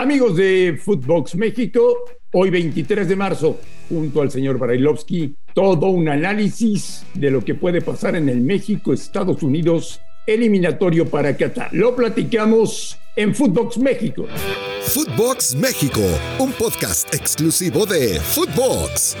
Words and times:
Amigos 0.00 0.34
de 0.34 0.80
Footbox 0.82 1.34
México, 1.34 2.06
hoy 2.32 2.48
23 2.48 3.06
de 3.06 3.16
marzo, 3.16 3.58
junto 3.90 4.22
al 4.22 4.30
señor 4.30 4.58
Brailovsky, 4.58 5.34
todo 5.52 5.88
un 5.88 6.08
análisis 6.08 7.04
de 7.12 7.30
lo 7.30 7.44
que 7.44 7.54
puede 7.54 7.82
pasar 7.82 8.16
en 8.16 8.30
el 8.30 8.40
México-Estados 8.40 9.42
Unidos 9.42 10.00
eliminatorio 10.26 11.04
para 11.04 11.36
Qatar. 11.36 11.68
Lo 11.74 11.94
platicamos 11.94 12.98
en 13.14 13.34
Footbox 13.34 13.76
México. 13.76 14.24
Footbox 14.84 15.54
México, 15.56 16.00
un 16.38 16.52
podcast 16.52 17.14
exclusivo 17.14 17.84
de 17.84 18.18
Footbox. 18.20 19.18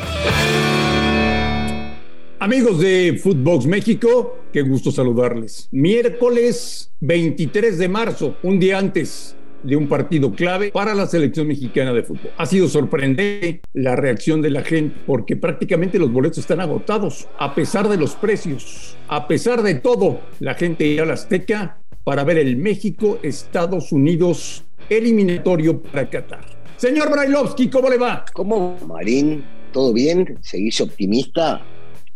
Amigos 2.38 2.80
de 2.80 3.20
Footbox 3.22 3.66
México, 3.66 4.38
qué 4.50 4.62
gusto 4.62 4.90
saludarles. 4.90 5.68
Miércoles 5.72 6.90
23 7.00 7.76
de 7.76 7.88
marzo, 7.90 8.36
un 8.42 8.58
día 8.58 8.78
antes 8.78 9.36
de 9.62 9.76
un 9.76 9.88
partido 9.88 10.32
clave 10.32 10.70
para 10.70 10.94
la 10.94 11.06
selección 11.06 11.48
mexicana 11.48 11.92
de 11.92 12.02
fútbol. 12.02 12.30
Ha 12.36 12.46
sido 12.46 12.68
sorprendente 12.68 13.60
la 13.72 13.96
reacción 13.96 14.42
de 14.42 14.50
la 14.50 14.62
gente 14.62 14.96
porque 15.06 15.36
prácticamente 15.36 15.98
los 15.98 16.12
boletos 16.12 16.38
están 16.38 16.60
agotados, 16.60 17.28
a 17.38 17.54
pesar 17.54 17.88
de 17.88 17.96
los 17.96 18.14
precios, 18.14 18.96
a 19.08 19.26
pesar 19.26 19.62
de 19.62 19.74
todo. 19.74 20.20
La 20.40 20.54
gente 20.54 20.86
irá 20.86 21.04
a 21.04 21.12
Azteca 21.12 21.78
para 22.04 22.24
ver 22.24 22.38
el 22.38 22.56
México-Estados 22.56 23.92
Unidos 23.92 24.64
eliminatorio 24.88 25.80
para 25.82 26.08
Qatar. 26.08 26.44
Señor 26.76 27.10
Brailovsky, 27.10 27.68
¿cómo 27.68 27.90
le 27.90 27.98
va? 27.98 28.24
¿Cómo, 28.32 28.78
Marín? 28.86 29.44
¿Todo 29.72 29.92
bien? 29.92 30.38
¿Seguís 30.40 30.80
optimista? 30.80 31.62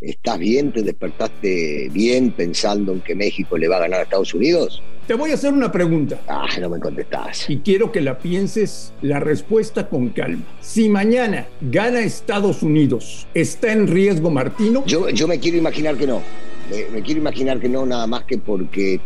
¿Estás 0.00 0.38
bien? 0.38 0.72
¿Te 0.72 0.82
despertaste 0.82 1.88
bien 1.92 2.32
pensando 2.32 2.92
en 2.92 3.00
que 3.00 3.14
México 3.14 3.56
le 3.56 3.68
va 3.68 3.76
a 3.76 3.80
ganar 3.80 4.00
a 4.00 4.02
Estados 4.02 4.34
Unidos? 4.34 4.82
Te 5.06 5.14
voy 5.14 5.30
a 5.30 5.34
hacer 5.34 5.52
una 5.52 5.70
pregunta. 5.70 6.20
Ah, 6.28 6.46
no 6.60 6.70
me 6.70 6.80
contestás. 6.80 7.48
Y 7.48 7.58
quiero 7.58 7.92
que 7.92 8.00
la 8.00 8.18
pienses 8.18 8.92
la 9.02 9.20
respuesta 9.20 9.88
con 9.88 10.10
calma. 10.10 10.44
Si 10.60 10.88
mañana 10.88 11.46
gana 11.60 12.00
Estados 12.00 12.62
Unidos, 12.62 13.26
¿está 13.34 13.72
en 13.72 13.86
riesgo 13.86 14.30
Martino? 14.30 14.84
Yo, 14.86 15.08
yo 15.10 15.28
me 15.28 15.38
quiero 15.38 15.58
imaginar 15.58 15.96
que 15.96 16.06
no. 16.06 16.22
Me, 16.70 16.86
me 16.90 17.02
quiero 17.02 17.20
imaginar 17.20 17.60
que 17.60 17.68
no, 17.68 17.84
nada 17.86 18.06
más 18.06 18.24
que 18.24 18.38
porque 18.38 19.00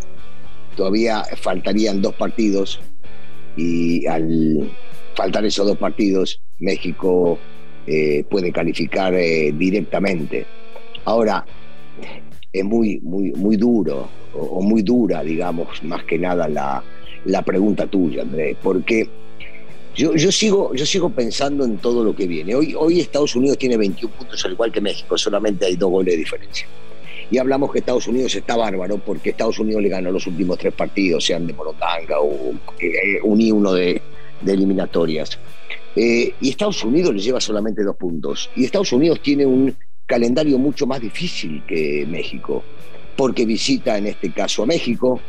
todavía 0.77 1.25
faltarían 1.41 2.01
dos 2.01 2.15
partidos 2.15 2.81
y 3.57 4.07
al 4.07 4.71
faltar 5.17 5.45
esos 5.45 5.67
dos 5.67 5.77
partidos, 5.77 6.41
México 6.61 7.39
eh, 7.87 8.25
puede 8.31 8.53
calificar 8.53 9.13
eh, 9.15 9.53
directamente. 9.53 10.47
Ahora, 11.09 11.43
es 12.53 12.65
muy, 12.67 13.01
muy, 13.01 13.33
muy 13.33 13.57
duro 13.57 14.11
o, 14.35 14.61
muy 14.61 14.83
dura, 14.83 15.23
digamos, 15.23 15.83
más 15.83 16.05
que 16.05 16.19
nada 16.19 16.47
la, 16.49 16.85
la 17.25 17.41
pregunta 17.41 17.87
tuya, 17.87 18.21
Andrés, 18.21 18.59
porque 18.63 19.09
yo, 19.97 20.15
yo, 20.15 20.31
sigo, 20.31 20.75
yo 20.75 20.85
sigo 20.85 21.09
pensando 21.09 21.65
en 21.65 21.79
todo 21.79 22.05
lo 22.05 22.15
que 22.15 22.27
viene. 22.27 22.55
Hoy, 22.55 22.75
hoy 22.79 23.01
Estados 23.01 23.35
Unidos 23.35 23.57
tiene 23.57 23.79
21 23.79 24.15
puntos, 24.17 24.45
al 24.45 24.53
igual 24.53 24.71
que 24.71 24.83
México, 24.83 25.17
solamente 25.17 25.65
hay 25.65 25.77
dos 25.77 25.91
goles 25.91 26.13
de 26.13 26.19
diferencia. 26.19 26.67
Y 27.31 27.39
hablamos 27.39 27.73
que 27.73 27.79
Estados 27.79 28.07
Unidos 28.07 28.35
está 28.35 28.57
bárbaro 28.57 28.99
porque 28.99 29.31
Estados 29.31 29.59
Unidos 29.59 29.81
le 29.81 29.89
ganó 29.89 30.11
los 30.11 30.27
últimos 30.27 30.59
tres 30.59 30.75
partidos, 30.75 31.25
sean 31.25 31.47
de 31.47 31.55
Morotanga 31.55 32.21
o 32.21 32.53
eh, 32.81 33.19
un 33.23 33.41
y 33.41 33.51
uno 33.51 33.73
de, 33.73 34.03
de 34.43 34.53
eliminatorias. 34.53 35.39
Eh, 35.97 36.35
y 36.39 36.51
Estados 36.51 36.85
Unidos 36.85 37.15
le 37.15 37.23
lleva 37.23 37.41
solamente 37.41 37.83
dos 37.83 37.97
puntos. 37.97 38.51
Y 38.57 38.67
Estados 38.67 38.93
Unidos 38.93 39.23
tiene 39.23 39.47
un 39.47 39.75
calendario 40.09 40.59
mucho 40.59 40.87
más 40.87 41.01
difícil 41.01 41.63
que 41.67 42.07
México, 42.09 42.65
porque 43.15 43.45
visita 43.45 43.99
en 43.99 44.07
este 44.07 44.33
caso 44.33 44.63
a 44.63 44.67
México, 44.67 45.21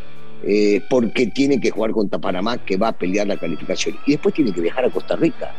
eh, 0.42 0.82
porque 0.90 1.28
tiene 1.28 1.60
que 1.60 1.70
jugar 1.70 1.92
contra 1.92 2.18
Panamá, 2.18 2.58
que 2.58 2.78
va 2.78 2.88
a 2.88 2.92
pelear 2.94 3.28
la 3.28 3.36
calificación, 3.38 3.98
y 4.06 4.14
después 4.14 4.34
tiene 4.34 4.54
que 4.54 4.62
viajar 4.62 4.86
a 4.86 4.90
Costa 4.90 5.18
Rica. 5.18 5.54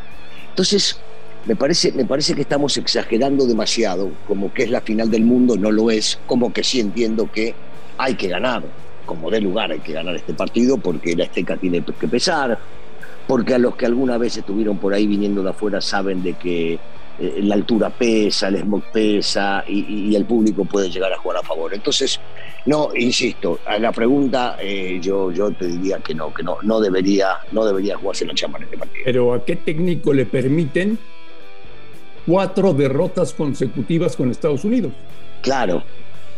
Entonces, 0.48 0.98
me 1.44 1.54
parece, 1.54 1.92
me 1.92 2.06
parece 2.06 2.34
que 2.34 2.40
estamos 2.40 2.76
exagerando 2.78 3.46
demasiado, 3.46 4.10
como 4.26 4.52
que 4.54 4.62
es 4.62 4.70
la 4.70 4.80
final 4.80 5.10
del 5.10 5.24
mundo, 5.24 5.56
no 5.56 5.70
lo 5.70 5.90
es, 5.90 6.18
como 6.26 6.50
que 6.50 6.64
sí 6.64 6.80
entiendo 6.80 7.30
que 7.30 7.54
hay 7.98 8.14
que 8.14 8.28
ganar, 8.28 8.62
como 9.04 9.30
de 9.30 9.42
lugar 9.42 9.70
hay 9.70 9.80
que 9.80 9.92
ganar 9.92 10.16
este 10.16 10.32
partido, 10.32 10.78
porque 10.78 11.14
la 11.14 11.24
Azteca 11.24 11.58
tiene 11.58 11.84
que 11.84 12.08
pesar, 12.08 12.58
porque 13.26 13.54
a 13.54 13.58
los 13.58 13.76
que 13.76 13.84
alguna 13.84 14.16
vez 14.16 14.38
estuvieron 14.38 14.78
por 14.78 14.94
ahí 14.94 15.06
viniendo 15.06 15.42
de 15.42 15.50
afuera 15.50 15.82
saben 15.82 16.22
de 16.22 16.32
que 16.34 16.78
eh, 17.20 17.40
la 17.42 17.54
altura 17.54 17.90
pesa, 17.90 18.48
el 18.48 18.56
smog 18.60 18.82
pesa 18.90 19.62
y, 19.68 20.08
y, 20.10 20.16
el 20.16 20.24
público 20.24 20.64
puede 20.64 20.88
llegar 20.88 21.12
a 21.12 21.18
jugar 21.18 21.36
a 21.36 21.42
favor. 21.42 21.74
Entonces, 21.74 22.18
no, 22.64 22.90
insisto, 22.96 23.60
a 23.66 23.78
la 23.78 23.92
pregunta 23.92 24.56
eh, 24.58 24.98
yo, 25.02 25.30
yo 25.30 25.50
te 25.50 25.66
diría 25.66 25.98
que 25.98 26.14
no, 26.14 26.32
que 26.32 26.42
no, 26.42 26.56
no 26.62 26.80
debería, 26.80 27.38
no 27.52 27.66
debería 27.66 27.98
jugarse 27.98 28.24
la 28.24 28.32
chamba 28.32 28.58
en 28.58 28.64
este 28.64 28.78
partido. 28.78 29.02
Pero 29.04 29.34
¿a 29.34 29.44
qué 29.44 29.56
técnico 29.56 30.14
le 30.14 30.24
permiten 30.24 30.98
cuatro 32.26 32.72
derrotas 32.72 33.34
consecutivas 33.34 34.16
con 34.16 34.30
Estados 34.30 34.64
Unidos? 34.64 34.92
Claro, 35.42 35.82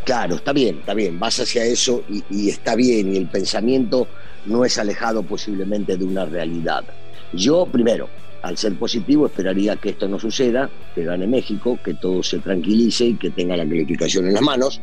claro, 0.05 0.35
está 0.35 0.53
bien, 0.53 0.79
está 0.81 0.95
bien, 0.95 1.17
vas 1.21 1.39
hacia 1.39 1.65
eso 1.65 2.03
y, 2.09 2.25
y 2.29 2.49
está 2.49 2.75
bien, 2.75 3.15
y 3.15 3.19
el 3.19 3.29
pensamiento 3.29 4.09
no 4.47 4.65
es 4.65 4.79
alejado 4.79 5.23
posiblemente 5.23 5.97
de 5.97 6.05
una 6.05 6.25
realidad. 6.25 6.83
Yo, 7.33 7.67
primero, 7.67 8.09
al 8.43 8.57
ser 8.57 8.75
positivo, 8.75 9.27
esperaría 9.27 9.77
que 9.77 9.91
esto 9.91 10.09
no 10.09 10.19
suceda, 10.19 10.69
que 10.95 11.05
gane 11.05 11.27
México, 11.27 11.79
que 11.83 11.95
todo 11.95 12.23
se 12.23 12.39
tranquilice 12.41 13.07
y 13.07 13.15
que 13.15 13.31
tenga 13.31 13.57
la 13.57 13.65
calificación 13.65 14.27
en 14.27 14.35
las 14.35 14.43
manos, 14.43 14.81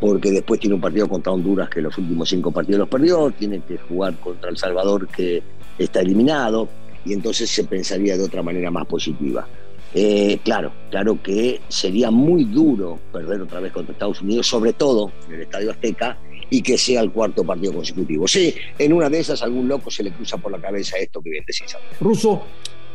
porque 0.00 0.30
después 0.30 0.60
tiene 0.60 0.76
un 0.76 0.80
partido 0.80 1.08
contra 1.08 1.32
Honduras 1.32 1.68
que 1.68 1.82
los 1.82 1.96
últimos 1.98 2.28
cinco 2.28 2.50
partidos 2.52 2.80
los 2.80 2.88
perdió, 2.88 3.30
tiene 3.32 3.60
que 3.60 3.78
jugar 3.78 4.14
contra 4.16 4.50
El 4.50 4.56
Salvador 4.56 5.08
que 5.08 5.42
está 5.78 6.00
eliminado, 6.00 6.68
y 7.04 7.12
entonces 7.12 7.50
se 7.50 7.64
pensaría 7.64 8.16
de 8.16 8.24
otra 8.24 8.42
manera 8.42 8.70
más 8.70 8.86
positiva. 8.86 9.46
Eh, 9.92 10.38
claro, 10.44 10.72
claro 10.90 11.20
que 11.20 11.60
sería 11.68 12.12
muy 12.12 12.44
duro 12.44 13.00
perder 13.12 13.40
otra 13.40 13.58
vez 13.58 13.72
contra 13.72 13.92
Estados 13.92 14.22
Unidos, 14.22 14.46
sobre 14.46 14.72
todo 14.72 15.10
en 15.26 15.34
el 15.34 15.40
Estadio 15.42 15.72
Azteca, 15.72 16.16
y 16.48 16.62
que 16.62 16.76
sea 16.76 17.00
el 17.00 17.10
cuarto 17.10 17.44
partido 17.44 17.72
consecutivo. 17.72 18.26
Sí, 18.28 18.54
en 18.78 18.92
una 18.92 19.08
de 19.08 19.20
esas 19.20 19.42
algún 19.42 19.68
loco 19.68 19.90
se 19.90 20.02
le 20.02 20.12
cruza 20.12 20.36
por 20.36 20.52
la 20.52 20.60
cabeza 20.60 20.96
esto 20.98 21.20
que 21.22 21.30
bien 21.30 21.44
decís. 21.46 21.76
Ruso, 22.00 22.42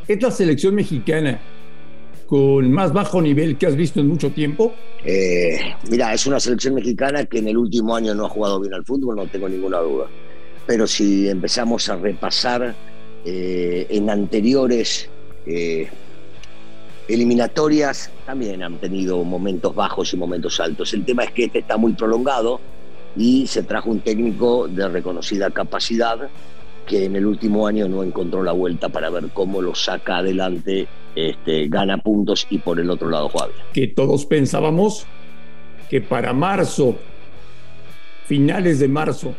¿es 0.08 0.22
la 0.22 0.32
selección 0.32 0.76
mexicana 0.76 1.40
con 2.28 2.72
más 2.72 2.92
bajo 2.92 3.22
nivel 3.22 3.58
que 3.58 3.68
has 3.68 3.76
visto 3.76 4.00
en 4.00 4.08
mucho 4.08 4.32
tiempo? 4.32 4.74
Eh, 5.04 5.60
mira, 5.90 6.14
es 6.14 6.26
una 6.26 6.40
selección 6.40 6.74
mexicana 6.76 7.26
que 7.26 7.40
en 7.40 7.48
el 7.48 7.58
último 7.58 7.96
año 7.96 8.16
no 8.16 8.26
ha 8.26 8.30
jugado 8.30 8.60
bien 8.60 8.74
al 8.74 8.86
fútbol, 8.86 9.16
no 9.16 9.28
tengo 9.28 9.48
ninguna 9.48 9.80
duda. 9.80 10.08
Pero 10.66 10.88
si 10.88 11.30
empezamos 11.30 11.90
a 11.90 11.96
repasar 11.96 12.76
eh, 13.24 13.86
en 13.90 14.10
anteriores 14.10 15.10
eh, 15.46 15.88
eliminatorias, 17.08 18.10
también 18.26 18.64
han 18.64 18.78
tenido 18.80 19.24
momentos 19.24 19.76
bajos 19.76 20.14
y 20.14 20.18
momentos 20.18 20.60
altos. 20.60 20.94
El 20.94 21.06
tema 21.06 21.24
es 21.24 21.32
que 21.32 21.46
este 21.46 21.60
está 21.60 21.78
muy 21.78 21.94
prolongado 21.94 22.60
y 23.16 23.46
se 23.48 23.64
trajo 23.64 23.92
un 23.92 24.02
técnico 24.02 24.68
de 24.68 24.88
reconocida 24.88 25.52
capacidad 25.52 26.30
que 26.86 27.06
en 27.06 27.16
el 27.16 27.26
último 27.26 27.68
año 27.68 27.88
no 27.88 28.04
encontró 28.04 28.44
la 28.44 28.52
vuelta 28.52 28.90
para 28.90 29.10
ver 29.10 29.30
cómo 29.34 29.62
lo 29.62 29.74
saca 29.76 30.18
adelante, 30.18 30.88
este, 31.16 31.68
gana 31.68 31.98
puntos 31.98 32.46
y 32.50 32.60
por 32.60 32.80
el 32.80 32.90
otro 32.90 33.10
lado 33.10 33.30
juega 33.30 33.54
Que 33.74 33.88
todos 33.88 34.26
pensábamos 34.26 35.06
que 35.90 36.02
para 36.02 36.34
marzo, 36.34 36.96
finales 38.28 38.80
de 38.80 38.88
marzo 38.88 39.34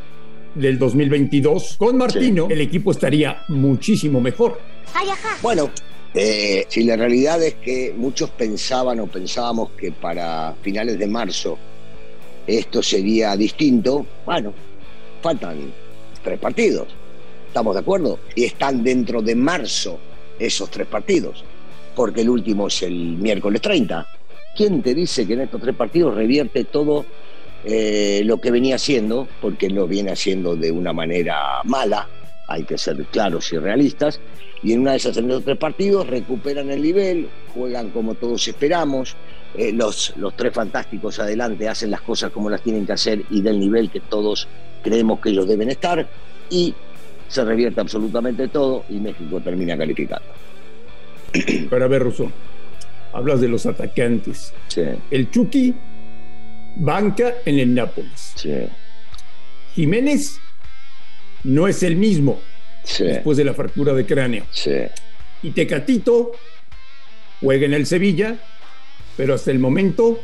del 0.55 0.79
2022, 0.79 1.77
con 1.77 1.97
Martino, 1.97 2.47
sí. 2.47 2.53
el 2.53 2.61
equipo 2.61 2.91
estaría 2.91 3.43
muchísimo 3.49 4.21
mejor. 4.21 4.59
Ay, 4.95 5.09
bueno, 5.43 5.71
eh, 6.15 6.65
si 6.69 6.85
la 6.85 6.97
realidad 6.97 7.43
es 7.43 7.55
que 7.55 7.95
muchos 7.97 8.31
pensaban 8.31 9.01
o 9.01 9.07
pensábamos 9.07 9.73
que 9.73 9.93
para 9.93 10.55
finales 10.63 10.99
de 10.99 11.07
marzo 11.07 11.59
esto 12.47 12.83
sería 12.83 13.37
distinto, 13.37 14.07
bueno, 14.25 14.55
faltan 15.21 15.73
tres 16.23 16.39
partidos, 16.39 16.87
¿estamos 17.57 17.73
de 17.73 17.81
acuerdo? 17.81 18.19
Y 18.35 18.45
están 18.45 18.85
dentro 18.85 19.23
de 19.23 19.35
marzo 19.35 19.99
esos 20.39 20.71
tres 20.71 20.87
partidos, 20.87 21.43
porque 21.95 22.21
el 22.21 22.29
último 22.29 22.67
es 22.67 22.83
el 22.83 23.17
miércoles 23.17 23.63
30. 23.63 24.07
¿Quién 24.55 24.83
te 24.83 24.95
dice 24.95 25.27
que 25.27 25.33
en 25.33 25.41
estos 25.41 25.63
tres 25.63 25.75
partidos 25.75 26.15
revierte 26.15 26.65
todo 26.65 27.07
eh, 27.65 28.21
lo 28.27 28.43
que 28.43 28.51
venía 28.51 28.75
haciendo? 28.75 29.27
Porque 29.41 29.71
lo 29.71 29.87
viene 29.87 30.11
haciendo 30.11 30.55
de 30.55 30.71
una 30.71 30.93
manera 30.93 31.63
mala, 31.65 32.07
hay 32.47 32.65
que 32.65 32.77
ser 32.77 33.03
claros 33.07 33.51
y 33.55 33.57
realistas, 33.57 34.21
y 34.63 34.75
en 34.75 34.81
una 34.81 34.91
de 34.91 34.99
esas 34.99 35.17
en 35.17 35.27
los 35.27 35.43
tres 35.43 35.57
partidos 35.57 36.07
recuperan 36.07 36.71
el 36.71 36.83
nivel, 36.83 37.31
juegan 37.55 37.89
como 37.89 38.17
todos 38.17 38.47
esperamos, 38.47 39.17
eh, 39.57 39.73
los, 39.73 40.13
los 40.19 40.37
tres 40.37 40.53
fantásticos 40.53 41.19
adelante 41.21 41.71
hacen 41.71 41.91
las 41.91 42.03
cosas 42.03 42.31
como 42.33 42.51
las 42.51 42.61
tienen 42.61 42.85
que 42.85 42.93
hacer 42.93 43.23
y 43.31 43.41
del 43.41 43.59
nivel 43.59 43.91
que 43.91 44.01
todos 44.01 44.47
creemos 44.83 45.21
que 45.21 45.31
ellos 45.31 45.49
deben 45.49 45.71
estar 45.71 46.07
y 46.51 46.75
se 47.29 47.45
revierte 47.45 47.81
absolutamente 47.81 48.49
todo 48.49 48.85
y 48.89 48.95
México 48.95 49.41
termina 49.41 49.77
calificando. 49.77 50.27
Pero 51.71 51.85
a 51.85 51.89
ver, 51.89 52.03
Russo, 52.03 52.31
hablas 53.13 53.41
de 53.41 53.49
los 53.49 53.67
atacantes. 53.67 54.53
Sí. 54.69 54.83
El 55.11 55.31
Chucky 55.31 55.75
banca 56.77 57.35
en 57.45 57.59
el 57.59 57.75
Nápoles. 57.75 58.33
Sí. 58.37 58.53
Jiménez 59.75 60.39
no 61.45 61.69
es 61.69 61.83
el 61.83 61.97
mismo 61.97 62.41
después 62.99 63.37
de 63.37 63.45
la 63.45 63.55
fractura 63.55 63.93
de 63.93 64.07
cráneo. 64.07 64.45
Sí. 64.51 64.73
Y 65.43 65.51
Tecatito 65.51 66.33
juega 67.41 67.67
en 67.67 67.75
el 67.75 67.87
Sevilla, 67.87 68.37
pero 69.17 69.35
hasta 69.35 69.51
el 69.51 69.59
momento 69.59 70.21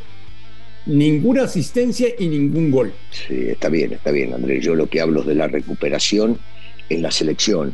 ninguna 0.87 1.45
asistencia 1.45 2.09
y 2.19 2.29
ningún 2.29 2.71
gol. 2.71 2.93
Sí, 3.11 3.49
está 3.49 3.69
bien, 3.69 3.93
está 3.93 4.11
bien, 4.11 4.33
Andrés. 4.33 4.65
Yo 4.65 4.75
lo 4.75 4.87
que 4.87 5.01
hablo 5.01 5.21
es 5.21 5.27
de 5.27 5.35
la 5.35 5.49
recuperación 5.49 6.39
en 6.95 7.03
la 7.03 7.11
selección. 7.11 7.73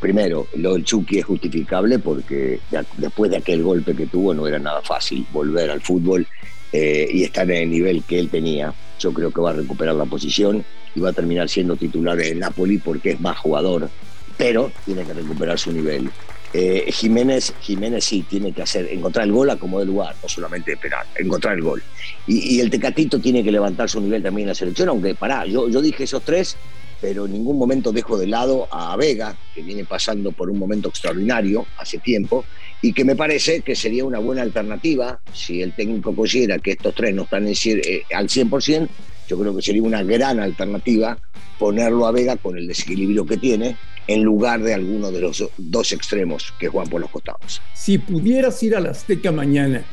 Primero, 0.00 0.48
lo 0.56 0.74
del 0.74 0.84
Chucky 0.84 1.18
es 1.18 1.24
justificable 1.24 1.98
porque 1.98 2.60
después 2.98 3.30
de 3.30 3.38
aquel 3.38 3.62
golpe 3.62 3.94
que 3.94 4.06
tuvo 4.06 4.34
no 4.34 4.46
era 4.46 4.58
nada 4.58 4.82
fácil 4.82 5.26
volver 5.32 5.70
al 5.70 5.80
fútbol 5.80 6.26
eh, 6.72 7.08
y 7.10 7.22
estar 7.22 7.50
en 7.50 7.62
el 7.62 7.70
nivel 7.70 8.02
que 8.04 8.18
él 8.18 8.28
tenía. 8.28 8.74
Yo 8.98 9.12
creo 9.12 9.30
que 9.30 9.40
va 9.40 9.50
a 9.50 9.54
recuperar 9.54 9.94
la 9.94 10.04
posición 10.04 10.64
y 10.94 11.00
va 11.00 11.10
a 11.10 11.12
terminar 11.12 11.48
siendo 11.48 11.76
titular 11.76 12.20
en 12.20 12.40
Napoli 12.40 12.78
porque 12.78 13.12
es 13.12 13.20
más 13.20 13.38
jugador, 13.38 13.88
pero 14.36 14.70
tiene 14.84 15.04
que 15.04 15.14
recuperar 15.14 15.58
su 15.58 15.72
nivel. 15.72 16.10
Eh, 16.52 16.92
Jiménez, 16.92 17.52
Jiménez 17.60 18.04
sí 18.04 18.24
tiene 18.28 18.52
que 18.52 18.62
hacer, 18.62 18.86
encontrar 18.92 19.26
el 19.26 19.32
gol 19.32 19.50
a 19.50 19.56
como 19.56 19.80
de 19.80 19.86
lugar, 19.86 20.14
no 20.22 20.28
solamente 20.28 20.72
esperar, 20.72 21.04
encontrar 21.16 21.54
el 21.54 21.62
gol. 21.62 21.82
Y, 22.28 22.60
el 22.60 22.70
Tecatito 22.70 23.18
tiene 23.18 23.42
que 23.42 23.50
levantar 23.50 23.90
su 23.90 24.00
nivel 24.00 24.22
también 24.22 24.44
en 24.44 24.50
la 24.50 24.54
selección, 24.54 24.88
aunque 24.88 25.16
pará, 25.16 25.46
yo, 25.46 25.68
yo 25.68 25.82
dije 25.82 26.04
esos 26.04 26.22
tres, 26.22 26.56
pero 27.04 27.26
en 27.26 27.32
ningún 27.32 27.58
momento 27.58 27.92
dejo 27.92 28.16
de 28.16 28.26
lado 28.26 28.66
a 28.70 28.96
Vega, 28.96 29.36
que 29.54 29.60
viene 29.60 29.84
pasando 29.84 30.32
por 30.32 30.48
un 30.48 30.58
momento 30.58 30.88
extraordinario 30.88 31.66
hace 31.76 31.98
tiempo, 31.98 32.46
y 32.80 32.94
que 32.94 33.04
me 33.04 33.14
parece 33.14 33.60
que 33.60 33.76
sería 33.76 34.06
una 34.06 34.20
buena 34.20 34.40
alternativa 34.40 35.20
si 35.30 35.60
el 35.60 35.74
técnico 35.74 36.16
considera 36.16 36.58
que 36.60 36.70
estos 36.70 36.94
tres 36.94 37.14
no 37.14 37.24
están 37.24 37.46
eh, 37.46 38.04
al 38.14 38.28
100%, 38.28 38.88
yo 39.28 39.38
creo 39.38 39.54
que 39.54 39.60
sería 39.60 39.82
una 39.82 40.02
gran 40.02 40.40
alternativa 40.40 41.18
ponerlo 41.58 42.06
a 42.06 42.10
Vega 42.10 42.38
con 42.38 42.56
el 42.56 42.66
desequilibrio 42.66 43.26
que 43.26 43.36
tiene 43.36 43.76
en 44.06 44.22
lugar 44.22 44.62
de 44.62 44.72
alguno 44.72 45.12
de 45.12 45.20
los 45.20 45.44
dos 45.58 45.92
extremos 45.92 46.54
que 46.58 46.68
juegan 46.68 46.88
por 46.88 47.02
los 47.02 47.10
costados. 47.10 47.60
Si 47.74 47.98
pudieras 47.98 48.62
ir 48.62 48.76
a 48.76 48.80
la 48.80 48.92
Azteca 48.92 49.30
mañana, 49.30 49.84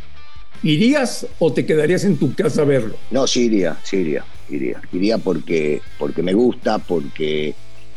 ¿irías 0.63 1.27
o 1.39 1.51
te 1.51 1.65
quedarías 1.65 2.03
en 2.03 2.17
tu 2.17 2.33
casa 2.33 2.61
a 2.61 2.65
verlo? 2.65 2.95
No, 3.11 3.27
sí 3.27 3.45
iría, 3.45 3.77
sí 3.83 3.97
iría, 3.97 4.25
iría. 4.49 4.81
Iría 4.91 5.17
porque, 5.17 5.81
porque 5.97 6.23
me 6.23 6.33
gusta, 6.33 6.77
porque 6.79 7.53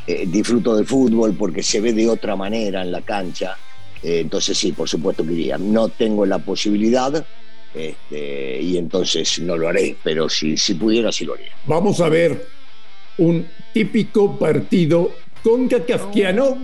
eh, 0.06 0.24
disfruto 0.26 0.76
del 0.76 0.86
fútbol, 0.86 1.34
porque 1.34 1.62
se 1.62 1.80
ve 1.80 1.92
de 1.92 2.08
otra 2.08 2.36
manera 2.36 2.82
en 2.82 2.92
la 2.92 3.02
cancha. 3.02 3.56
Eh, 4.02 4.20
entonces 4.20 4.56
sí, 4.56 4.72
por 4.72 4.88
supuesto 4.88 5.24
que 5.24 5.32
iría. 5.32 5.58
No 5.58 5.88
tengo 5.88 6.26
la 6.26 6.38
posibilidad, 6.38 7.24
este, 7.74 8.60
y 8.60 8.76
entonces 8.76 9.38
no 9.40 9.56
lo 9.56 9.68
haré, 9.68 9.96
pero 10.02 10.28
si, 10.28 10.56
si 10.56 10.74
pudiera, 10.74 11.10
sí 11.10 11.24
lo 11.24 11.34
haría. 11.34 11.52
Vamos 11.66 12.00
a 12.00 12.08
ver 12.08 12.46
un 13.18 13.46
típico 13.72 14.38
partido 14.38 15.12
con 15.42 15.68
kafkiano 15.68 16.56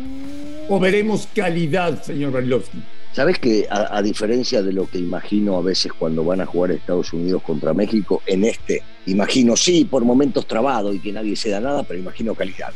o 0.69 0.79
veremos 0.79 1.29
calidad, 1.35 2.03
señor 2.03 2.33
Barlovsky? 2.33 2.79
Sabes 3.13 3.39
que 3.39 3.67
a, 3.69 4.01
diferencia 4.03 4.63
de 4.63 4.73
lo 4.73 4.89
que 4.89 4.99
imagino 4.99 5.57
a 5.57 5.63
veces 5.63 5.93
cuando 5.93 6.25
van 6.25 6.41
a 6.41 6.47
jugar 6.47 6.71
Estados 6.71 7.13
Unidos 7.13 7.43
contra 7.43 7.75
México, 7.75 8.23
en 8.25 8.45
este 8.45 8.83
imagino 9.07 9.57
sí 9.57 9.85
por 9.85 10.05
momentos 10.05 10.47
trabado 10.47 10.95
y 10.95 11.01
que 11.01 11.13
nadie 11.13 11.35
se 11.35 11.51
da 11.51 11.59
nada, 11.59 11.83
pero 11.83 11.99
imagino 11.99 12.37
calidad, 12.37 12.73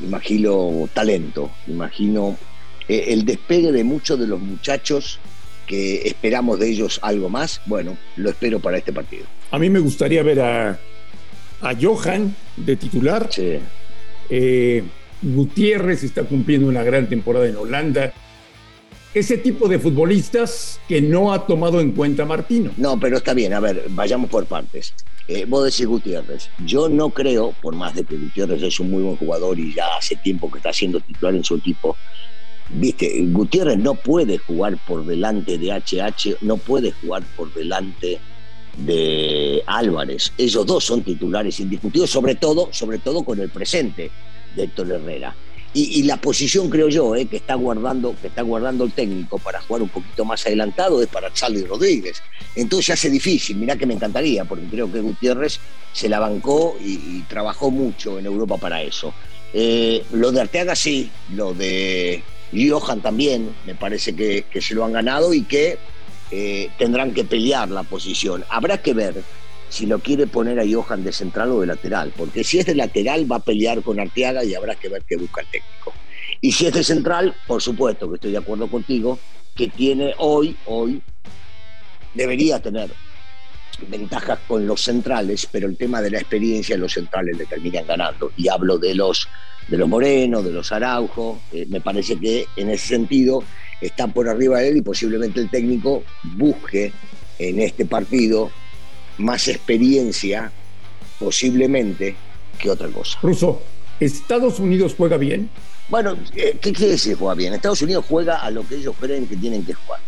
imagino 0.00 0.88
talento, 0.92 1.50
imagino 1.66 2.36
eh, 2.86 3.06
el 3.08 3.24
despegue 3.24 3.72
de 3.72 3.82
muchos 3.82 4.20
de 4.20 4.26
los 4.26 4.40
muchachos 4.40 5.20
que 5.66 6.08
esperamos 6.08 6.58
de 6.58 6.68
ellos 6.68 7.00
algo 7.02 7.30
más. 7.30 7.62
Bueno, 7.64 7.96
lo 8.16 8.28
espero 8.28 8.60
para 8.60 8.76
este 8.78 8.92
partido. 8.92 9.24
A 9.50 9.58
mí 9.58 9.70
me 9.70 9.78
gustaría 9.78 10.22
ver 10.22 10.40
a, 10.40 10.78
a 11.62 11.74
Johan 11.80 12.34
de 12.56 12.76
titular. 12.76 13.28
Sí. 13.30 13.58
Eh, 14.28 14.84
Gutiérrez 15.22 16.04
está 16.04 16.24
cumpliendo 16.24 16.68
una 16.68 16.82
gran 16.82 17.08
temporada 17.08 17.46
en 17.46 17.56
Holanda. 17.56 18.12
Ese 19.18 19.36
tipo 19.36 19.66
de 19.66 19.80
futbolistas 19.80 20.78
que 20.86 21.02
no 21.02 21.32
ha 21.32 21.44
tomado 21.44 21.80
en 21.80 21.90
cuenta 21.90 22.24
Martino. 22.24 22.70
No, 22.76 23.00
pero 23.00 23.16
está 23.16 23.34
bien, 23.34 23.52
a 23.52 23.58
ver, 23.58 23.86
vayamos 23.88 24.30
por 24.30 24.46
partes. 24.46 24.94
Eh, 25.26 25.44
vos 25.44 25.64
decís 25.64 25.86
Gutiérrez. 25.86 26.48
Yo 26.64 26.88
no 26.88 27.10
creo, 27.10 27.52
por 27.60 27.74
más 27.74 27.96
de 27.96 28.04
que 28.04 28.16
Gutiérrez 28.16 28.62
es 28.62 28.78
un 28.78 28.92
muy 28.92 29.02
buen 29.02 29.16
jugador 29.16 29.58
y 29.58 29.74
ya 29.74 29.96
hace 29.98 30.14
tiempo 30.14 30.48
que 30.48 30.58
está 30.58 30.72
siendo 30.72 31.00
titular 31.00 31.34
en 31.34 31.42
su 31.42 31.56
equipo, 31.56 31.96
viste, 32.68 33.12
Gutiérrez 33.32 33.78
no 33.78 33.94
puede 33.94 34.38
jugar 34.38 34.78
por 34.86 35.04
delante 35.04 35.58
de 35.58 35.72
HH, 35.72 36.36
no 36.42 36.56
puede 36.56 36.92
jugar 36.92 37.24
por 37.36 37.52
delante 37.52 38.20
de 38.76 39.64
Álvarez. 39.66 40.32
Ellos 40.38 40.64
dos 40.64 40.84
son 40.84 41.02
titulares 41.02 41.58
indiscutidos, 41.58 42.08
sobre 42.08 42.36
todo, 42.36 42.68
sobre 42.70 42.98
todo 42.98 43.24
con 43.24 43.40
el 43.40 43.48
presente 43.48 44.12
de 44.54 44.62
Héctor 44.62 44.92
Herrera. 44.92 45.34
Y, 45.74 46.02
la 46.04 46.16
posición, 46.16 46.70
creo 46.70 46.88
yo, 46.88 47.14
eh, 47.14 47.26
que, 47.26 47.36
está 47.36 47.54
guardando, 47.54 48.14
que 48.20 48.28
está 48.28 48.42
guardando 48.42 48.84
el 48.84 48.92
técnico 48.92 49.38
para 49.38 49.60
jugar 49.60 49.82
un 49.82 49.90
poquito 49.90 50.24
más 50.24 50.44
adelantado 50.46 51.02
es 51.02 51.08
para 51.08 51.32
Charlie 51.32 51.64
Rodríguez. 51.64 52.22
Entonces 52.56 52.94
hace 52.94 53.10
difícil, 53.10 53.56
mirá 53.58 53.76
que 53.76 53.86
me 53.86 53.94
encantaría, 53.94 54.44
porque 54.44 54.64
creo 54.64 54.90
que 54.90 55.00
Gutiérrez 55.00 55.60
se 55.92 56.08
la 56.08 56.18
bancó 56.18 56.76
y, 56.80 57.20
trabajó 57.28 57.70
mucho 57.70 58.18
en 58.18 58.26
Europa 58.26 58.56
para 58.56 58.82
eso. 58.82 59.12
Eh, 59.52 60.04
lo 60.12 60.32
de 60.32 60.40
Arteaga 60.40 60.74
sí, 60.74 61.10
lo 61.34 61.52
de 61.52 62.22
Johan 62.52 63.00
también, 63.02 63.54
me 63.66 63.74
parece 63.74 64.16
que, 64.16 64.44
se 64.60 64.74
lo 64.74 64.84
han 64.84 64.92
ganado 64.92 65.34
y 65.34 65.42
que 65.42 65.78
eh, 66.30 66.70
tendrán 66.78 67.12
que 67.12 67.24
pelear 67.24 67.68
la 67.68 67.82
posición. 67.82 68.44
Habrá 68.48 68.78
que 68.78 68.94
ver 68.94 69.22
si 69.68 69.86
lo 69.86 69.98
quiere 69.98 70.26
poner 70.26 70.58
a 70.58 70.64
Johan 70.70 71.04
de 71.04 71.12
central 71.12 71.52
o 71.52 71.60
de 71.60 71.66
lateral, 71.66 72.12
porque 72.16 72.44
si 72.44 72.58
es 72.58 72.66
de 72.66 72.74
lateral 72.74 73.30
va 73.30 73.36
a 73.36 73.44
pelear 73.44 73.82
con 73.82 74.00
Arteaga 74.00 74.44
y 74.44 74.54
habrá 74.54 74.74
que 74.74 74.88
ver 74.88 75.02
qué 75.06 75.16
busca 75.16 75.42
el 75.42 75.46
técnico. 75.48 75.92
Y 76.40 76.52
si 76.52 76.66
es 76.66 76.74
de 76.74 76.84
central, 76.84 77.34
por 77.46 77.60
supuesto 77.60 78.08
que 78.08 78.14
estoy 78.14 78.32
de 78.32 78.38
acuerdo 78.38 78.68
contigo, 78.68 79.18
que 79.54 79.68
tiene 79.68 80.14
hoy, 80.18 80.56
hoy, 80.66 81.02
debería 82.14 82.60
tener 82.60 82.90
ventajas 83.88 84.38
con 84.46 84.66
los 84.66 84.80
centrales, 84.80 85.48
pero 85.50 85.68
el 85.68 85.76
tema 85.76 86.00
de 86.00 86.10
la 86.10 86.18
experiencia 86.18 86.76
los 86.76 86.92
centrales 86.92 87.36
le 87.36 87.46
terminan 87.46 87.86
ganando. 87.86 88.32
Y 88.36 88.48
hablo 88.48 88.78
de 88.78 88.94
los, 88.94 89.28
de 89.68 89.76
los 89.76 89.88
Moreno, 89.88 90.42
de 90.42 90.52
los 90.52 90.72
Araujo, 90.72 91.40
eh, 91.52 91.66
me 91.68 91.80
parece 91.80 92.18
que 92.18 92.46
en 92.56 92.70
ese 92.70 92.88
sentido 92.88 93.42
están 93.80 94.12
por 94.12 94.28
arriba 94.28 94.58
de 94.58 94.70
él 94.70 94.76
y 94.78 94.82
posiblemente 94.82 95.40
el 95.40 95.50
técnico 95.50 96.02
busque 96.36 96.92
en 97.38 97.60
este 97.60 97.84
partido 97.84 98.50
más 99.18 99.48
experiencia 99.48 100.50
posiblemente 101.18 102.16
que 102.58 102.70
otra 102.70 102.88
cosa. 102.88 103.18
Ruso, 103.22 103.62
¿Estados 104.00 104.60
Unidos 104.60 104.94
juega 104.96 105.16
bien? 105.16 105.50
Bueno, 105.88 106.16
eh, 106.36 106.56
¿qué 106.60 106.72
quiere 106.72 106.92
decir 106.92 107.16
juega 107.16 107.34
bien? 107.34 107.54
Estados 107.54 107.82
Unidos 107.82 108.04
juega 108.08 108.36
a 108.36 108.50
lo 108.50 108.66
que 108.66 108.76
ellos 108.76 108.94
creen 109.00 109.26
que 109.26 109.36
tienen 109.36 109.64
que 109.64 109.74
jugar. 109.74 110.00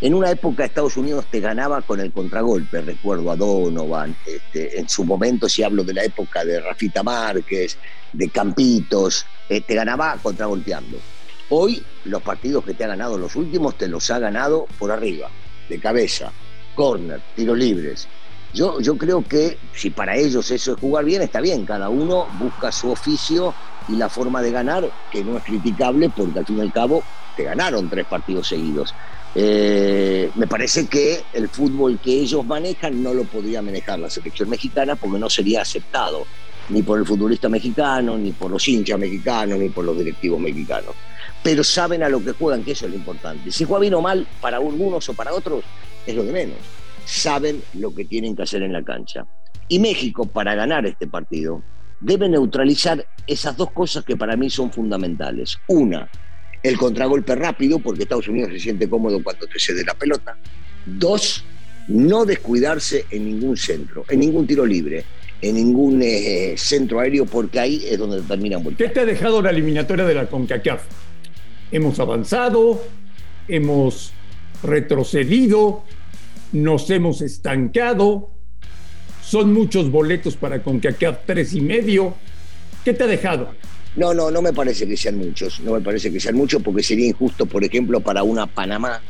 En 0.00 0.14
una 0.14 0.30
época 0.30 0.64
Estados 0.64 0.96
Unidos 0.96 1.26
te 1.30 1.40
ganaba 1.40 1.80
con 1.82 2.00
el 2.00 2.12
contragolpe, 2.12 2.82
recuerdo 2.82 3.30
a 3.30 3.36
Donovan, 3.36 4.14
este, 4.26 4.78
en 4.78 4.88
su 4.88 5.04
momento 5.04 5.48
si 5.48 5.62
hablo 5.62 5.84
de 5.84 5.94
la 5.94 6.04
época 6.04 6.44
de 6.44 6.60
Rafita 6.60 7.02
Márquez, 7.02 7.78
de 8.12 8.28
Campitos, 8.28 9.24
eh, 9.48 9.62
te 9.62 9.74
ganaba 9.74 10.18
contragolpeando. 10.22 10.98
Hoy 11.48 11.82
los 12.04 12.22
partidos 12.22 12.64
que 12.64 12.74
te 12.74 12.84
ha 12.84 12.88
ganado 12.88 13.16
los 13.16 13.36
últimos 13.36 13.76
te 13.78 13.88
los 13.88 14.10
ha 14.10 14.18
ganado 14.18 14.66
por 14.78 14.90
arriba, 14.90 15.30
de 15.68 15.78
cabeza, 15.78 16.30
corner, 16.74 17.20
tiros 17.34 17.56
libres. 17.56 18.08
Yo, 18.56 18.96
creo 18.96 19.22
que 19.22 19.58
si 19.74 19.90
para 19.90 20.16
ellos 20.16 20.50
eso 20.50 20.72
es 20.72 20.80
jugar 20.80 21.04
bien, 21.04 21.20
está 21.20 21.42
bien, 21.42 21.66
cada 21.66 21.90
uno 21.90 22.26
busca 22.38 22.72
su 22.72 22.90
oficio 22.90 23.52
y 23.86 23.96
la 23.96 24.08
forma 24.08 24.40
de 24.40 24.50
ganar, 24.50 24.90
que 25.12 25.22
no 25.22 25.36
es 25.36 25.44
criticable 25.44 26.08
porque 26.08 26.38
al 26.38 26.46
fin 26.46 26.56
y 26.56 26.60
al 26.62 26.72
cabo 26.72 27.02
te 27.36 27.44
ganaron 27.44 27.90
tres 27.90 28.06
partidos 28.06 28.48
seguidos. 28.48 28.94
Eh, 29.34 30.30
me 30.36 30.46
parece 30.46 30.86
que 30.86 31.22
el 31.34 31.50
fútbol 31.50 31.98
que 32.02 32.12
ellos 32.12 32.46
manejan 32.46 33.02
no 33.02 33.12
lo 33.12 33.24
podría 33.24 33.60
manejar 33.60 33.98
la 33.98 34.08
selección 34.08 34.48
mexicana 34.48 34.96
porque 34.96 35.18
no 35.18 35.28
sería 35.28 35.60
aceptado 35.60 36.24
ni 36.70 36.82
por 36.82 36.98
el 36.98 37.04
futbolista 37.04 37.50
mexicano, 37.50 38.16
ni 38.16 38.32
por 38.32 38.50
los 38.50 38.66
hinchas 38.66 38.98
mexicanos, 38.98 39.58
ni 39.58 39.68
por 39.68 39.84
los 39.84 39.98
directivos 39.98 40.40
mexicanos. 40.40 40.94
Pero 41.42 41.62
saben 41.62 42.02
a 42.02 42.08
lo 42.08 42.24
que 42.24 42.32
juegan, 42.32 42.64
que 42.64 42.72
eso 42.72 42.86
es 42.86 42.92
lo 42.92 42.96
importante. 42.96 43.52
Si 43.52 43.64
juega 43.64 43.82
bien 43.82 43.94
o 43.94 44.00
mal 44.00 44.26
para 44.40 44.56
algunos 44.56 45.06
o 45.10 45.12
para 45.12 45.34
otros, 45.34 45.62
es 46.06 46.14
lo 46.14 46.24
de 46.24 46.32
menos 46.32 46.56
saben 47.06 47.62
lo 47.74 47.94
que 47.94 48.04
tienen 48.04 48.36
que 48.36 48.42
hacer 48.42 48.62
en 48.62 48.72
la 48.72 48.82
cancha. 48.82 49.24
Y 49.68 49.78
México, 49.78 50.26
para 50.26 50.54
ganar 50.54 50.84
este 50.86 51.06
partido, 51.06 51.62
debe 52.00 52.28
neutralizar 52.28 53.06
esas 53.26 53.56
dos 53.56 53.70
cosas 53.70 54.04
que 54.04 54.16
para 54.16 54.36
mí 54.36 54.50
son 54.50 54.70
fundamentales. 54.70 55.56
Una, 55.68 56.08
el 56.62 56.76
contragolpe 56.76 57.34
rápido, 57.34 57.78
porque 57.78 58.02
Estados 58.02 58.28
Unidos 58.28 58.50
se 58.52 58.58
siente 58.58 58.90
cómodo 58.90 59.22
cuando 59.22 59.46
te 59.46 59.58
cede 59.58 59.84
la 59.84 59.94
pelota. 59.94 60.36
Dos, 60.84 61.44
no 61.88 62.24
descuidarse 62.24 63.06
en 63.10 63.24
ningún 63.24 63.56
centro, 63.56 64.04
en 64.08 64.20
ningún 64.20 64.46
tiro 64.46 64.66
libre, 64.66 65.04
en 65.40 65.54
ningún 65.54 66.00
eh, 66.02 66.54
centro 66.56 67.00
aéreo, 67.00 67.24
porque 67.24 67.60
ahí 67.60 67.84
es 67.88 67.98
donde 67.98 68.20
terminan 68.22 68.62
volteando. 68.62 68.88
¿Qué 68.88 68.94
te 68.94 69.00
ha 69.00 69.06
dejado 69.06 69.40
la 69.42 69.50
eliminatoria 69.50 70.04
de 70.04 70.14
la 70.14 70.26
CONCACAF? 70.26 70.82
Hemos 71.70 71.98
avanzado, 72.00 72.82
hemos 73.48 74.12
retrocedido, 74.62 75.84
nos 76.56 76.90
hemos 76.90 77.22
estancado, 77.22 78.30
son 79.22 79.52
muchos 79.52 79.90
boletos 79.90 80.36
para 80.36 80.62
CONCACAF 80.62 81.18
tres 81.26 81.54
y 81.54 81.60
medio. 81.60 82.14
¿Qué 82.84 82.92
te 82.92 83.04
ha 83.04 83.06
dejado? 83.06 83.50
No, 83.96 84.12
no, 84.12 84.30
no 84.30 84.42
me 84.42 84.52
parece 84.52 84.86
que 84.86 84.96
sean 84.96 85.16
muchos, 85.16 85.60
no 85.60 85.72
me 85.72 85.80
parece 85.80 86.12
que 86.12 86.20
sean 86.20 86.36
muchos 86.36 86.62
porque 86.62 86.82
sería 86.82 87.06
injusto, 87.06 87.46
por 87.46 87.64
ejemplo, 87.64 88.00
para 88.00 88.22
una 88.22 88.46
Panamá 88.46 89.00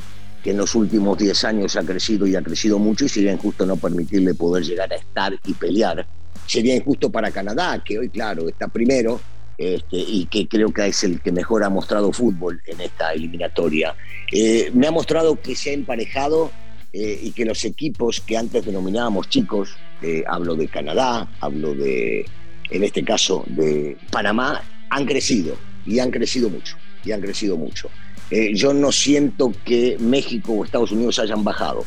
que 0.42 0.52
en 0.52 0.58
los 0.58 0.74
últimos 0.76 1.18
10 1.18 1.44
años 1.44 1.76
ha 1.76 1.82
crecido 1.82 2.26
y 2.26 2.36
ha 2.36 2.42
crecido 2.42 2.78
mucho 2.78 3.04
y 3.04 3.08
sería 3.08 3.32
injusto 3.32 3.66
no 3.66 3.76
permitirle 3.76 4.32
poder 4.34 4.62
llegar 4.62 4.92
a 4.92 4.96
estar 4.96 5.36
y 5.44 5.54
pelear. 5.54 6.06
Sería 6.46 6.76
injusto 6.76 7.10
para 7.10 7.32
Canadá, 7.32 7.82
que 7.84 7.98
hoy, 7.98 8.08
claro, 8.10 8.48
está 8.48 8.68
primero 8.68 9.20
este, 9.58 9.96
y 9.96 10.26
que 10.26 10.46
creo 10.46 10.72
que 10.72 10.86
es 10.86 11.02
el 11.02 11.20
que 11.20 11.32
mejor 11.32 11.64
ha 11.64 11.68
mostrado 11.68 12.12
fútbol 12.12 12.60
en 12.66 12.80
esta 12.80 13.12
eliminatoria. 13.12 13.94
Eh, 14.30 14.70
me 14.72 14.86
ha 14.86 14.92
mostrado 14.92 15.40
que 15.40 15.56
se 15.56 15.70
ha 15.70 15.72
emparejado 15.72 16.52
eh, 16.98 17.20
y 17.24 17.32
que 17.32 17.44
los 17.44 17.62
equipos 17.66 18.22
que 18.22 18.38
antes 18.38 18.64
denominábamos 18.64 19.28
chicos, 19.28 19.76
eh, 20.00 20.24
hablo 20.26 20.54
de 20.54 20.66
Canadá, 20.66 21.28
hablo 21.40 21.74
de, 21.74 22.24
en 22.70 22.84
este 22.84 23.04
caso, 23.04 23.44
de 23.48 23.98
Panamá, 24.10 24.62
han 24.88 25.04
crecido 25.04 25.58
y 25.84 25.98
han 25.98 26.10
crecido 26.10 26.48
mucho, 26.48 26.78
y 27.04 27.12
han 27.12 27.20
crecido 27.20 27.58
mucho. 27.58 27.90
Eh, 28.30 28.54
yo 28.54 28.72
no 28.72 28.92
siento 28.92 29.52
que 29.62 29.98
México 30.00 30.54
o 30.54 30.64
Estados 30.64 30.90
Unidos 30.90 31.18
hayan 31.18 31.44
bajado. 31.44 31.84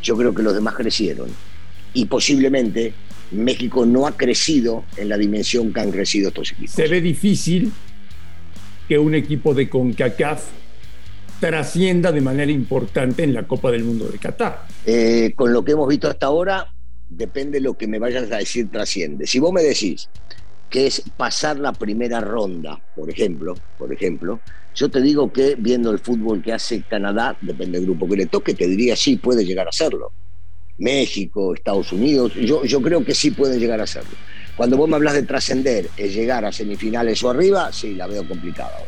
Yo 0.00 0.16
creo 0.16 0.32
que 0.32 0.44
los 0.44 0.54
demás 0.54 0.74
crecieron. 0.74 1.28
Y 1.92 2.04
posiblemente 2.04 2.94
México 3.32 3.84
no 3.84 4.06
ha 4.06 4.16
crecido 4.16 4.84
en 4.96 5.08
la 5.08 5.18
dimensión 5.18 5.72
que 5.72 5.80
han 5.80 5.90
crecido 5.90 6.28
estos 6.28 6.52
equipos. 6.52 6.70
Se 6.70 6.86
ve 6.86 7.00
difícil 7.00 7.72
que 8.86 8.96
un 8.96 9.16
equipo 9.16 9.54
de 9.54 9.68
CONCACAF 9.68 10.61
trascienda 11.42 12.12
de 12.12 12.20
manera 12.20 12.52
importante 12.52 13.24
en 13.24 13.34
la 13.34 13.42
Copa 13.48 13.72
del 13.72 13.82
Mundo 13.82 14.06
de 14.06 14.16
Qatar. 14.16 14.64
Eh, 14.86 15.32
con 15.34 15.52
lo 15.52 15.64
que 15.64 15.72
hemos 15.72 15.88
visto 15.88 16.08
hasta 16.08 16.26
ahora, 16.26 16.72
depende 17.08 17.58
de 17.58 17.64
lo 17.64 17.74
que 17.74 17.88
me 17.88 17.98
vayas 17.98 18.30
a 18.30 18.36
decir 18.36 18.70
trasciende. 18.70 19.26
Si 19.26 19.40
vos 19.40 19.52
me 19.52 19.60
decís 19.60 20.08
que 20.70 20.86
es 20.86 21.02
pasar 21.16 21.58
la 21.58 21.72
primera 21.72 22.20
ronda, 22.20 22.80
por 22.94 23.10
ejemplo, 23.10 23.56
por 23.76 23.92
ejemplo, 23.92 24.38
yo 24.72 24.88
te 24.88 25.00
digo 25.00 25.32
que 25.32 25.56
viendo 25.58 25.90
el 25.90 25.98
fútbol 25.98 26.40
que 26.40 26.52
hace 26.52 26.82
Canadá, 26.82 27.36
depende 27.40 27.78
del 27.78 27.86
grupo 27.86 28.08
que 28.08 28.18
le 28.18 28.26
toque, 28.26 28.54
te 28.54 28.68
diría 28.68 28.94
sí, 28.94 29.16
puede 29.16 29.44
llegar 29.44 29.66
a 29.66 29.70
hacerlo. 29.70 30.12
México, 30.78 31.54
Estados 31.54 31.92
Unidos, 31.92 32.34
yo, 32.34 32.64
yo 32.64 32.80
creo 32.80 33.04
que 33.04 33.16
sí 33.16 33.32
puede 33.32 33.58
llegar 33.58 33.80
a 33.80 33.84
hacerlo. 33.84 34.12
Cuando 34.56 34.76
vos 34.76 34.88
me 34.88 34.94
hablas 34.94 35.14
de 35.14 35.24
trascender, 35.24 35.88
es 35.96 36.14
llegar 36.14 36.44
a 36.44 36.52
semifinales 36.52 37.20
o 37.24 37.30
arriba, 37.30 37.72
sí, 37.72 37.94
la 37.94 38.06
veo 38.06 38.26
complicada. 38.28 38.78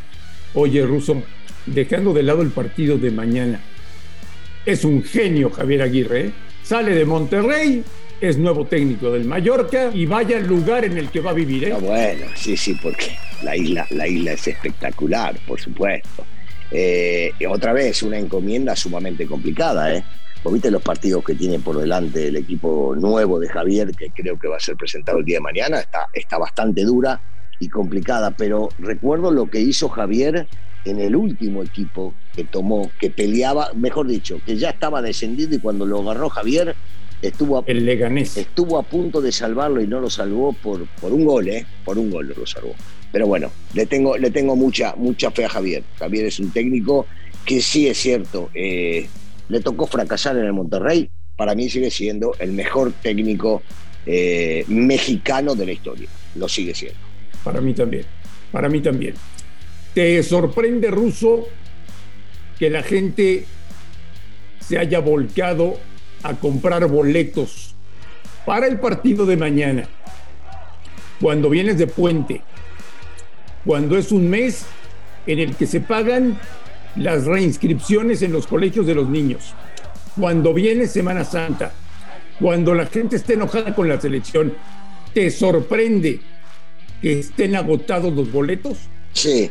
Oye, 0.54 0.86
Russo, 0.86 1.20
dejando 1.66 2.12
de 2.12 2.22
lado 2.22 2.42
el 2.42 2.50
partido 2.50 2.96
de 2.96 3.10
mañana, 3.10 3.60
es 4.64 4.84
un 4.84 5.02
genio 5.02 5.50
Javier 5.50 5.82
Aguirre, 5.82 6.20
¿eh? 6.20 6.32
sale 6.62 6.94
de 6.94 7.04
Monterrey 7.04 7.84
es 8.20 8.38
nuevo 8.38 8.64
técnico 8.64 9.10
del 9.10 9.24
Mallorca 9.24 9.90
y 9.92 10.06
vaya 10.06 10.36
al 10.36 10.46
lugar 10.46 10.84
en 10.84 10.96
el 10.96 11.10
que 11.10 11.20
va 11.20 11.32
a 11.32 11.34
vivir. 11.34 11.64
¿eh? 11.64 11.74
bueno, 11.74 12.26
sí, 12.36 12.56
sí, 12.56 12.78
porque 12.80 13.16
la 13.42 13.56
isla, 13.56 13.86
la 13.90 14.06
isla 14.06 14.32
es 14.32 14.46
espectacular, 14.46 15.36
por 15.46 15.60
supuesto. 15.60 16.24
Eh, 16.70 17.32
otra 17.48 17.72
vez, 17.72 18.02
una 18.02 18.18
encomienda 18.18 18.74
sumamente 18.76 19.26
complicada, 19.26 19.94
¿eh? 19.94 20.04
viste 20.50 20.70
los 20.70 20.82
partidos 20.82 21.24
que 21.24 21.34
tiene 21.34 21.58
por 21.58 21.78
delante 21.78 22.28
el 22.28 22.36
equipo 22.36 22.94
nuevo 22.96 23.40
de 23.40 23.48
Javier, 23.48 23.90
que 23.92 24.10
creo 24.10 24.38
que 24.38 24.46
va 24.46 24.56
a 24.56 24.60
ser 24.60 24.76
presentado 24.76 25.18
el 25.18 25.24
día 25.24 25.38
de 25.38 25.42
mañana, 25.42 25.84
está 26.12 26.38
bastante 26.38 26.84
dura 26.84 27.20
y 27.64 27.68
complicada, 27.68 28.32
pero 28.32 28.68
recuerdo 28.78 29.30
lo 29.30 29.50
que 29.50 29.60
hizo 29.60 29.88
Javier 29.88 30.46
en 30.84 31.00
el 31.00 31.16
último 31.16 31.62
equipo 31.62 32.14
que 32.34 32.44
tomó, 32.44 32.90
que 33.00 33.10
peleaba, 33.10 33.70
mejor 33.74 34.06
dicho, 34.06 34.40
que 34.44 34.56
ya 34.56 34.70
estaba 34.70 35.00
descendido 35.00 35.54
y 35.54 35.58
cuando 35.58 35.86
lo 35.86 36.00
agarró 36.02 36.28
Javier, 36.28 36.76
estuvo 37.22 37.58
a, 37.58 37.64
el 37.66 37.86
Leganés. 37.86 38.36
estuvo 38.36 38.78
a 38.78 38.82
punto 38.82 39.20
de 39.20 39.32
salvarlo 39.32 39.80
y 39.80 39.86
no 39.86 40.00
lo 40.00 40.10
salvó 40.10 40.52
por, 40.52 40.86
por 41.00 41.12
un 41.12 41.24
gol, 41.24 41.48
¿eh? 41.48 41.66
Por 41.84 41.98
un 41.98 42.10
gol 42.10 42.34
lo 42.36 42.46
salvó. 42.46 42.74
Pero 43.10 43.26
bueno, 43.26 43.50
le 43.72 43.86
tengo, 43.86 44.18
le 44.18 44.30
tengo 44.30 44.56
mucha, 44.56 44.94
mucha 44.96 45.30
fe 45.30 45.46
a 45.46 45.48
Javier. 45.48 45.82
Javier 45.98 46.26
es 46.26 46.38
un 46.38 46.50
técnico 46.50 47.06
que 47.46 47.62
sí 47.62 47.86
es 47.88 47.98
cierto, 47.98 48.50
eh, 48.54 49.08
le 49.48 49.60
tocó 49.60 49.86
fracasar 49.86 50.36
en 50.36 50.44
el 50.44 50.52
Monterrey. 50.52 51.08
Para 51.36 51.54
mí 51.54 51.68
sigue 51.68 51.90
siendo 51.90 52.34
el 52.38 52.52
mejor 52.52 52.92
técnico 52.92 53.62
eh, 54.06 54.64
mexicano 54.68 55.54
de 55.54 55.66
la 55.66 55.72
historia. 55.72 56.08
Lo 56.34 56.48
sigue 56.48 56.74
siendo. 56.74 57.13
Para 57.44 57.60
mí 57.60 57.74
también. 57.74 58.04
Para 58.50 58.68
mí 58.68 58.80
también. 58.80 59.14
¿Te 59.92 60.22
sorprende, 60.22 60.90
Ruso, 60.90 61.46
que 62.58 62.70
la 62.70 62.82
gente 62.82 63.44
se 64.60 64.78
haya 64.78 64.98
volcado 64.98 65.78
a 66.22 66.34
comprar 66.34 66.86
boletos 66.88 67.74
para 68.46 68.66
el 68.66 68.80
partido 68.80 69.26
de 69.26 69.36
mañana, 69.36 69.88
cuando 71.20 71.48
vienes 71.50 71.78
de 71.78 71.86
puente, 71.86 72.42
cuando 73.64 73.96
es 73.96 74.10
un 74.10 74.28
mes 74.28 74.66
en 75.26 75.38
el 75.38 75.54
que 75.54 75.66
se 75.66 75.80
pagan 75.80 76.38
las 76.96 77.24
reinscripciones 77.24 78.22
en 78.22 78.32
los 78.32 78.46
colegios 78.46 78.86
de 78.86 78.94
los 78.94 79.08
niños, 79.08 79.54
cuando 80.18 80.52
viene 80.52 80.86
Semana 80.86 81.24
Santa, 81.24 81.72
cuando 82.40 82.74
la 82.74 82.86
gente 82.86 83.16
está 83.16 83.34
enojada 83.34 83.74
con 83.74 83.88
la 83.88 84.00
selección, 84.00 84.54
¿te 85.12 85.30
sorprende 85.30 86.20
que 87.04 87.18
estén 87.18 87.54
agotados 87.54 88.14
los 88.14 88.32
boletos? 88.32 88.78
Sí, 89.12 89.50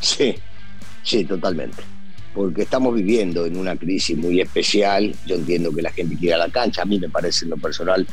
sí, 0.00 0.34
sí, 1.02 1.22
totalmente 1.26 1.82
porque 2.34 2.62
estamos 2.62 2.94
viviendo 2.94 3.44
en 3.46 3.56
una 3.56 3.74
crisis 3.76 4.16
muy 4.16 4.40
especial. 4.40 5.12
Yo 5.26 5.34
entiendo 5.34 5.74
que 5.74 5.82
la 5.82 5.90
gente 5.90 6.16
quiere 6.16 6.34
a 6.34 6.38
la 6.38 6.48
cancha, 6.48 6.82
a 6.82 6.84
mí 6.84 6.98
me 7.00 7.08
parece 7.08 7.44
en 7.44 7.50
lo 7.50 7.56
personal 7.56 8.06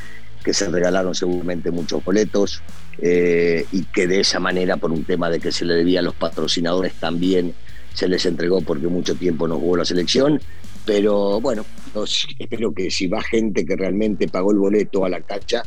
que 0.43 0.51
se 0.51 0.67
regalaron 0.67 1.13
seguramente 1.13 1.69
muchos 1.69 2.03
boletos 2.03 2.63
eh, 2.97 3.65
y 3.71 3.83
que 3.83 4.07
de 4.07 4.21
esa 4.21 4.39
manera, 4.39 4.77
por 4.77 4.91
un 4.91 5.03
tema 5.03 5.29
de 5.29 5.39
que 5.39 5.51
se 5.51 5.63
le 5.63 5.75
debía 5.75 5.99
a 5.99 6.03
los 6.03 6.15
patrocinadores, 6.15 6.95
también 6.95 7.53
se 7.93 8.07
les 8.07 8.25
entregó 8.25 8.61
porque 8.61 8.87
mucho 8.87 9.15
tiempo 9.15 9.47
no 9.47 9.59
jugó 9.59 9.77
la 9.77 9.85
selección. 9.85 10.41
Pero 10.85 11.39
bueno, 11.39 11.63
espero 12.39 12.73
que 12.73 12.89
si 12.89 13.07
va 13.07 13.21
gente 13.21 13.65
que 13.65 13.75
realmente 13.75 14.27
pagó 14.27 14.51
el 14.51 14.57
boleto 14.57 15.05
a 15.05 15.09
la 15.09 15.21
cancha, 15.21 15.63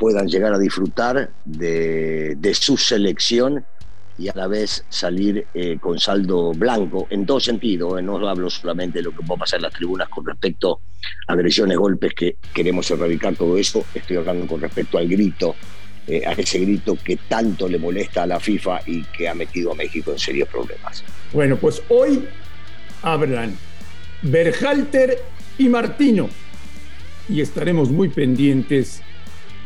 puedan 0.00 0.26
llegar 0.28 0.54
a 0.54 0.58
disfrutar 0.58 1.30
de, 1.44 2.34
de 2.36 2.54
su 2.54 2.78
selección 2.78 3.62
y 4.18 4.28
a 4.28 4.32
la 4.34 4.46
vez 4.46 4.84
salir 4.88 5.46
eh, 5.52 5.76
con 5.78 5.98
saldo 5.98 6.52
blanco 6.52 7.06
en 7.10 7.26
todo 7.26 7.38
sentido. 7.38 7.98
Eh, 7.98 8.02
no 8.02 8.16
hablo 8.26 8.48
solamente 8.48 8.98
de 8.98 9.04
lo 9.04 9.12
que 9.12 9.22
puede 9.22 9.40
pasar 9.40 9.58
en 9.58 9.64
las 9.64 9.74
tribunas 9.74 10.08
con 10.08 10.24
respecto 10.24 10.80
a 11.28 11.34
agresiones, 11.34 11.76
golpes, 11.76 12.14
que 12.14 12.36
queremos 12.54 12.90
erradicar 12.90 13.36
todo 13.36 13.58
eso. 13.58 13.84
Estoy 13.94 14.16
hablando 14.16 14.46
con 14.46 14.62
respecto 14.62 14.96
al 14.96 15.06
grito, 15.06 15.54
eh, 16.06 16.22
a 16.26 16.32
ese 16.32 16.60
grito 16.60 16.96
que 17.02 17.16
tanto 17.16 17.68
le 17.68 17.78
molesta 17.78 18.22
a 18.22 18.26
la 18.26 18.40
FIFA 18.40 18.80
y 18.86 19.04
que 19.04 19.28
ha 19.28 19.34
metido 19.34 19.72
a 19.72 19.74
México 19.74 20.12
en 20.12 20.18
serios 20.18 20.48
problemas. 20.48 21.04
Bueno, 21.32 21.56
pues 21.56 21.82
hoy 21.90 22.26
hablan 23.02 23.54
Berhalter 24.22 25.22
y 25.58 25.68
Martino 25.68 26.30
y 27.28 27.42
estaremos 27.42 27.90
muy 27.90 28.08
pendientes 28.08 29.02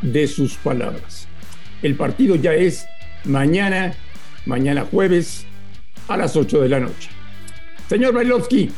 de 0.05 0.29
sus 0.29 0.55
palabras. 0.55 1.27
El 1.83 1.97
partido 1.97 2.37
ya 2.37 2.55
es 2.55 2.87
mañana 3.25 3.95
mañana 4.47 4.87
jueves 4.91 5.47
a 6.09 6.17
las 6.17 6.37
8 6.37 6.63
de 6.63 6.69
la 6.69 6.81
noche. 6.81 7.09
Señor 7.89 8.15
Bailovsky, 8.15 8.71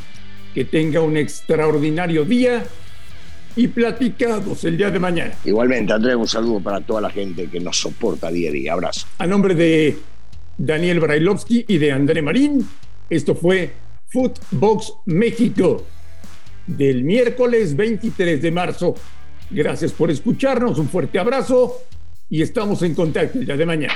que 0.55 0.65
tenga 0.65 1.01
un 1.01 1.17
extraordinario 1.17 2.25
día 2.25 2.65
y 3.55 3.69
platicados 3.69 4.65
el 4.65 4.77
día 4.77 4.91
de 4.91 4.99
mañana. 4.99 5.35
Igualmente, 5.45 5.93
Andrés, 5.93 6.17
un 6.17 6.29
saludo 6.29 6.61
para 6.61 6.81
toda 6.81 7.01
la 7.01 7.11
gente 7.11 7.49
que 7.49 7.61
nos 7.61 7.79
soporta 7.79 8.31
día 8.31 8.51
a 8.51 8.53
día. 8.53 8.73
Abrazo. 8.73 9.07
A 9.19 9.27
nombre 9.27 9.55
de 9.55 9.99
Daniel 10.59 11.01
Brailovsky 11.01 11.65
y 11.69 11.79
de 11.79 11.93
André 11.93 12.23
Marín, 12.23 12.67
esto 13.09 13.35
fue 13.35 13.73
Footbox 14.09 14.95
México 15.07 15.85
del 16.67 17.05
miércoles 17.05 17.77
23 17.77 18.43
de 18.43 18.51
marzo. 18.51 18.95
Gracias 19.51 19.93
por 19.93 20.11
escucharnos, 20.11 20.79
un 20.79 20.89
fuerte 20.89 21.19
abrazo 21.19 21.83
y 22.29 22.43
estamos 22.43 22.83
en 22.83 22.95
contacto 22.95 23.39
día 23.39 23.57
de 23.57 23.67
mañana. 23.67 23.95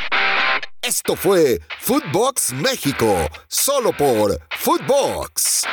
Esto 0.83 1.14
fue 1.14 1.61
Footbox 1.80 2.52
México, 2.54 3.28
solo 3.49 3.92
por 3.92 4.40
Footbox. 4.59 5.64